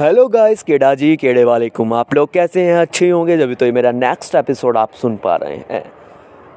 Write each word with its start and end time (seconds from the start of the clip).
Hello 0.00 0.26
guys, 0.28 0.62
केडा 0.62 0.94
जी, 0.94 1.16
केड़े 1.16 1.42
वालेकुम। 1.44 1.92
आप 1.94 2.14
लोग 2.14 2.32
कैसे 2.32 2.62
हैं? 2.64 2.76
अच्छे 2.76 3.08
होंगे 3.10 3.36
जब 3.38 3.52
तो 3.54 3.66
ये 3.66 3.72
मेरा 3.72 3.90
नेक्स्ट 3.92 4.34
एपिसोड 4.34 4.76
आप 4.76 4.92
सुन 4.92 5.16
पा 5.16 5.36
रहे 5.36 5.56
हैं। 5.70 5.82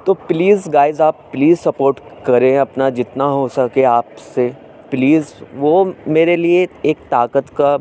तो 0.05 0.13
प्लीज़ 0.13 0.69
गाइस 0.69 1.01
आप 1.01 1.17
प्लीज़ 1.31 1.59
सपोर्ट 1.59 1.99
करें 2.25 2.57
अपना 2.57 2.89
जितना 2.89 3.23
हो 3.23 3.47
सके 3.47 3.83
आपसे। 3.83 4.47
प्लीज़ 4.91 5.33
वो 5.55 5.93
मेरे 6.07 6.35
लिए 6.35 6.67
एक 6.85 6.97
ताकत 7.11 7.49
का 7.59 7.77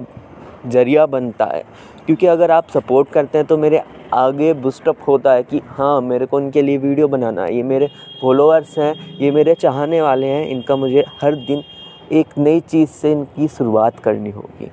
ज़रिया 0.66 1.06
बनता 1.06 1.44
है। 1.44 1.62
क्योंकि 2.06 2.26
अगर 2.26 2.50
आप 2.50 2.68
सपोर्ट 2.68 3.08
करते 3.08 3.38
हैं 3.38 3.46
तो 3.46 3.58
मेरे 3.58 3.82
आगे 4.14 4.52
बुस्टअप 4.54 5.08
होता 5.08 5.32
है 5.32 5.42
कि 5.42 5.60
हाँ 5.66 6.00
मेरे 6.00 6.26
को 6.26 6.40
इनके 6.40 6.62
लिए 6.62 6.78
वीडियो 6.78 7.08
बनाना 7.08 7.44
है। 7.44 7.56
ये 7.56 7.62
मेरे 7.62 7.90
फॉलोअर्स 8.22 8.78
हैं, 8.78 8.94
ये 9.18 9.30
मेरे 9.30 9.54
चाहने 9.54 10.02
वाले 10.02 10.26
हैं। 10.26 10.46
इनका 10.48 10.76
मुझे 10.76 11.04
हर 11.22 11.34
दिन 11.34 11.64
एक 12.12 12.38
नई 12.38 12.60
चीज़ 12.60 12.90
से 12.90 13.12
इनकी 13.12 13.48
शुरुआत 13.48 13.98
करनी 13.98 14.30
होगी। 14.30 14.70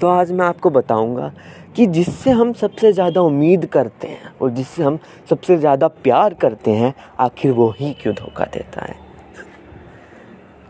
तो 0.00 0.08
आज 0.08 0.32
मैं 0.32 0.46
आपको 0.46 0.70
बताऊँगा 0.70 1.32
कि 1.76 1.86
जिससे 1.86 2.30
हम 2.30 2.52
सबसे 2.52 2.92
ज़्यादा 2.92 3.20
उम्मीद 3.20 3.66
करते 3.66 4.08
हैं 4.08 4.34
और 4.42 4.50
जिससे 4.50 4.82
हम 4.82 4.98
सबसे 5.30 5.56
ज़्यादा 5.56 5.88
प्यार 5.88 6.34
करते 6.34 6.70
हैं, 6.70 6.94
आखिर 7.20 7.52
वो 7.52 7.68
ही 7.80 7.92
क्यों 7.92 8.14
धोखा 8.14 8.44
देता 8.44 8.84
है? 8.84 8.96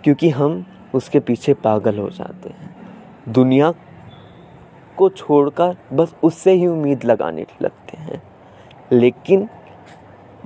क्योंकि 0.05 0.31
हम 0.31 0.65
उसके 0.95 1.21
पीछे 1.21 1.55
पागल 1.55 1.99
हो 1.99 2.09
जाते 2.11 2.49
हैं। 2.49 2.75
दुनिया 3.29 3.73
को 4.97 5.09
छोड़कर 5.09 5.77
बस 5.93 6.15
उससे 6.23 6.53
ही 6.53 6.67
उम्मीद 6.67 7.05
लगाने 7.05 7.47
लगते 7.63 7.97
हैं। 7.97 8.23
लेकिन 8.93 9.49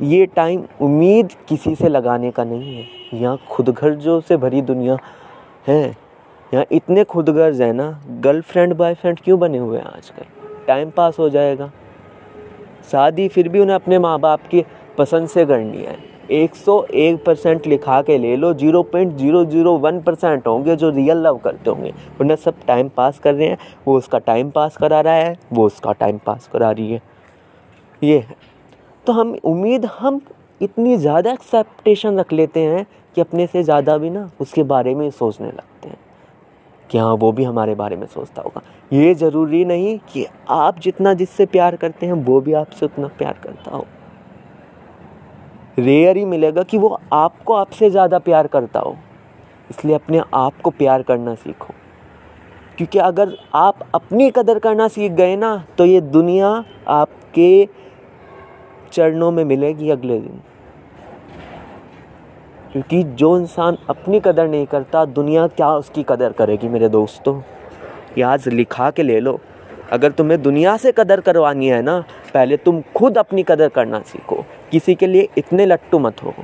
ये 0.02 0.26
टाइम 0.26 0.65
उम्मीद 0.80 1.32
किसी 1.48 1.74
से 1.74 1.88
लगाने 1.88 2.30
का 2.30 2.45
नहीं 2.45 2.76
है। 2.76 2.87
यहाँ 3.15 3.38
खुद 3.51 3.68
घर 3.70 3.95
जो 3.95 4.20
से 4.20 4.37
भरी 4.37 4.62
दुनिया 4.62 4.96
है। 5.68 6.07
यहाँ 6.52 6.65
इतने 6.73 7.05
खुद 7.05 7.29
गर्ज 7.29 7.61
है 7.62 7.73
ना 7.73 7.91
गर्लफ्रेंड 8.20 8.75
बॉयफ्रेंड 8.75 9.20
क्यों 9.20 9.38
बने 9.41 9.59
हुए 9.59 9.79
हैं 9.79 9.84
आजकल? 9.87 10.25
टाइम 10.66 10.91
पास 10.91 11.19
हो 11.19 11.29
जाएगा। 11.30 11.71
शादी 12.90 13.27
फिर 13.29 13.49
भी 13.49 13.60
उन्हें 13.60 13.74
अपने 13.74 13.99
माँ 13.99 14.18
बाप 14.21 14.46
की 14.46 14.65
पसंद 14.99 15.29
से 15.29 15.45
करनी 15.46 15.79
है। 15.79 15.96
एक 16.32 16.55
सौ 16.55 16.82
एक 16.85 17.24
परसेंट 17.24 17.66
लिखा 17.66 18.01
के 18.02 18.16
ले 18.18 18.35
लो 18.37 18.52
zero 18.55 18.82
point 18.82 19.16
zero 19.16 19.45
zero 19.45 19.77
one 19.79 20.01
percent 20.01 20.46
होंगे 20.46 20.77
जो 20.77 20.90
रियल 20.90 21.18
लव 21.18 21.38
करते 21.38 21.71
होंगे। 21.71 21.93
उन्हें 22.21 22.37
सब 22.37 22.55
टाइम 22.66 22.88
पास 22.88 23.18
कर 23.18 23.35
रहे 23.35 23.49
हैं, 23.49 23.59
वो 23.87 23.96
उसका 23.96 24.18
टाइम 24.18 24.51
पास 24.51 24.77
करा 24.77 25.01
रहा 25.01 25.15
है, 25.15 25.37
वो 25.52 25.66
उसका 25.66 25.93
टाइम 25.93 26.18
पास 26.18 26.49
करा 26.52 26.71
रही 26.71 26.93
है। 26.93 27.01
ये 28.02 28.18
है। 28.18 28.37
तो 29.07 29.12
हम 29.12 29.37
उम्मीद, 29.45 29.85
हम 29.99 30.21
इतनी 30.60 30.96
ज़्यादा 30.96 31.33
एक्सेप्टेशन 31.33 32.18
रख 32.18 32.33
लेते 32.33 32.60
हैं 32.60 32.87
कि 33.16 33.21
अपने 33.21 33.46
से 33.46 33.62
ज़्यादा 33.62 33.96
भी 33.99 34.10
ना 34.10 34.30
उसके 34.40 34.62
बारे 34.65 34.95
में 34.95 35.10
सोचने 35.10 35.46
लगते 35.46 35.77
कि 36.90 36.98
हाँ 36.98 37.14
वो 37.14 37.30
भी 37.32 37.44
हमारे 37.44 37.74
बारे 37.74 37.96
में 37.96 38.06
सोचता 38.06 38.42
होगा। 38.42 38.62
ये 38.92 39.14
ज़रूरी 39.14 39.64
नहीं 39.64 39.98
कि 40.12 40.26
आप 40.50 40.78
जितना 40.80 41.14
जिससे 41.14 41.46
प्यार 41.46 41.76
करते 41.76 42.06
हैं, 42.06 42.12
वो 42.14 42.40
भी 42.40 42.52
आपसे 42.52 42.86
उतना 42.86 43.08
प्यार 43.08 43.38
करता 43.44 43.70
हो। 43.70 43.86
रेयर 45.78 46.16
ही 46.16 46.24
मिलेगा 46.24 46.62
कि 46.62 46.78
वो 46.78 46.98
आपको 47.12 47.54
आपसे 47.54 47.90
ज़्यादा 47.90 48.18
प्यार 48.18 48.46
करता 48.46 48.80
हो। 48.80 48.96
इसलिए 49.70 49.94
अपने 49.94 50.22
आप 50.34 50.60
को 50.62 50.70
प्यार 50.70 51.02
करना 51.02 51.34
सीखो। 51.34 51.74
क्योंकि 52.78 52.98
अगर 52.98 53.36
आप 53.54 53.78
अपनी 53.94 54.30
कदर 54.30 54.59
करना 54.59 54.88
सीख 54.88 55.12
गए 55.12 55.36
ना 55.36 55.56
तो 55.78 55.84
ये 55.84 56.00
दुनिया 56.00 56.48
आपके 56.88 57.68
चरणों 58.92 59.30
में 59.30 59.44
मिलेगी 59.44 59.90
अगले 59.90 60.18
दिन। 60.20 60.40
क्योंकि 62.73 63.02
जो 63.02 63.38
इंसान 63.38 63.77
अपनी 63.91 64.21
कदर 64.21 64.49
नहीं 64.49 64.66
करता, 64.66 65.05
दुनिया 65.05 65.47
क्या 65.49 65.69
उसकी 65.75 66.05
कदर 66.09 66.33
करेगी 66.33 66.69
मेरे 66.69 66.88
दोस्तों? 66.88 67.41
याद 68.19 68.49
लिखा 68.49 68.91
के 68.91 69.03
ले 69.03 69.19
लो। 69.21 69.38
अगर 69.93 70.12
तुम्हें 70.12 70.41
दुनिया 70.43 70.77
से 70.77 70.93
कदर 70.93 71.21
करवानी 71.21 71.69
है 71.69 71.81
ना, 71.83 71.99
पहले 72.34 72.56
तुम 72.56 72.81
खुद 72.97 73.19
अपनी 73.19 73.43
कदर 73.43 73.69
करना 73.69 74.00
सीखो। 74.03 74.44
किसी 74.72 74.94
के 74.94 75.06
लिए 75.06 75.28
इतने 75.39 75.66
लट्टू 75.66 75.99
मत 75.99 76.23
हो। 76.25 76.34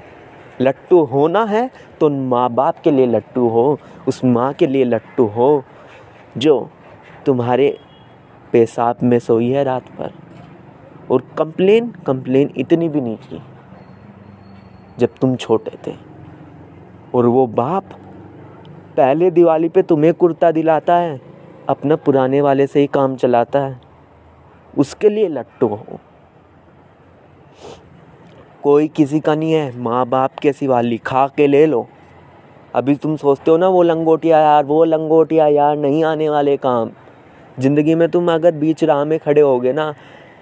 लट्टू 0.61 1.03
होना 1.05 1.45
है 1.45 1.71
तो 2.01 2.07
उन 2.07 2.19
माँ 2.29 2.49
बाप 2.51 2.79
के 2.84 2.91
लिए 2.91 3.07
लट्टू 3.07 3.49
हो, 3.49 3.79
उस 4.09 4.25
माँ 4.25 4.53
के 4.53 4.67
लिए 4.67 4.84
लट्टू 4.84 5.27
हो, 5.27 5.65
जो 6.37 6.71
तुम्हारे 7.27 7.77
पेशाब 8.53 8.97
में 9.03 9.19
सोई 9.19 9.51
है 9.51 9.65
रात 9.65 9.89
पर 9.91 10.13
और 11.11 11.23
कंप्लेन 11.39 11.93
कंप्लेन 12.07 12.53
इतनी 12.57 12.89
भी 12.89 13.01
नहीं 13.01 13.17
की, 13.19 13.43
जब 14.99 15.15
तुम 15.21 15.37
छोटे 15.37 15.77
थे। 15.87 15.97
और 17.15 17.27
वो 17.27 17.47
बाप 17.47 17.85
पहले 18.97 19.31
दिवाली 19.31 19.69
पे 19.69 19.83
तुम्हें 19.83 20.13
कुर्ता 20.15 20.51
दिलाता 20.51 20.97
है, 20.97 21.21
अपना 21.69 21.97
पुराने 21.97 22.41
वाले 22.41 22.67
से 22.67 22.81
ही 22.81 22.87
काम 22.87 23.17
चलाता 23.17 23.61
है। 23.61 23.81
उसके 24.75 25.09
लिए 25.09 25.29
लट्टू 25.29 25.67
हो। 25.67 25.99
कोई 28.63 28.89
किसी 28.89 29.21
का 29.21 29.35
नहीं 29.35 29.53
है 29.53 29.79
माँ 29.79 30.07
बाप 30.07 30.39
के 30.39 30.53
सिवा 30.53 30.81
लिखा 30.81 31.27
के 31.27 31.47
ले 31.47 31.65
लो। 31.67 31.87
अभी 32.75 32.95
तुम 32.95 33.17
सोचते 33.17 33.51
हो 33.51 33.57
ना, 33.57 33.69
वो 33.69 33.83
लंगोटिया 33.83 34.39
यार, 34.41 34.65
वो 34.65 34.85
लंगोटिया 34.85 35.47
यार 35.49 35.77
नहीं 35.77 36.05
आने 36.05 36.29
वाले 36.31 36.57
काम। 36.57 36.91
ज़िंदगी 37.59 37.95
में 37.95 38.09
तुम 38.09 38.33
अगर 38.33 38.53
बीच 38.53 38.85
राह 38.85 39.05
में 39.05 39.19
खड़े 39.19 39.41
होगे 39.41 39.73
ना, 39.73 39.95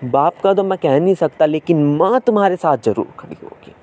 बाप 0.05 0.41
का 0.45 0.55
तो 0.55 0.65
मैं 0.65 0.79
कह 0.79 0.99
नहीं 1.01 1.15
सकता, 1.15 1.47
लेकिन 1.47 1.85
माँ 1.97 2.21
तुम्हारे 2.21 2.57
साथ 2.57 2.79
ज़रूर 2.85 3.09
खड़ी 3.19 3.37
होगी। 3.43 3.75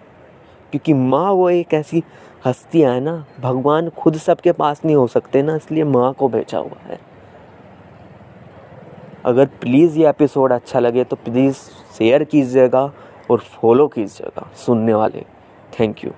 क्योंकि 0.71 0.93
माँ 0.93 1.31
वो 1.31 1.49
एक 1.49 1.73
ऐसी 1.73 2.03
हस्ती 2.45 2.81
है 2.81 2.99
ना, 2.99 3.25
भगवान 3.39 3.89
खुद 3.91 4.17
सबके 4.17 4.51
पास 4.51 4.81
नहीं 4.85 4.95
हो 4.95 5.07
सकते 5.07 5.41
ना, 5.41 5.55
इसलिए 5.55 5.83
माँ 5.83 6.13
को 6.13 6.27
भेजा 6.29 6.57
हुआ 6.57 6.81
है। 6.83 6.99
अगर 9.25 9.45
प्लीज़ 9.61 9.97
ये 9.99 10.07
एपिसोड 10.09 10.51
अच्छा 10.53 10.79
लगे 10.79 11.03
तो 11.03 11.15
प्लीज़ 11.17 11.57
शेयर 11.97 12.23
कीजिएगा 12.23 12.91
और 13.31 13.39
फॉलो 13.39 13.87
कीजिएगा, 13.87 14.49
सुनने 14.57 14.93
वाले। 14.93 15.25
Thank 15.79 16.03
you 16.05 16.11